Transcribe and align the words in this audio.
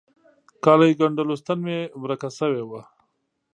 کاليو 0.63 0.97
ګنډلو 0.99 1.33
ستن 1.41 1.57
مي 1.65 1.77
ورکه 2.03 2.29
سوي 2.39 2.63
وه. 2.69 2.81